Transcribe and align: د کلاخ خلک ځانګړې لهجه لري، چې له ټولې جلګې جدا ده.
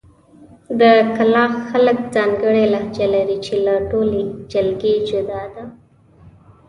د 0.79 0.81
کلاخ 1.15 1.51
خلک 1.69 1.97
ځانګړې 2.15 2.65
لهجه 2.73 3.07
لري، 3.15 3.37
چې 3.45 3.55
له 3.65 3.75
ټولې 3.89 4.21
جلګې 4.51 4.93
جدا 5.09 5.43
ده. 5.53 5.63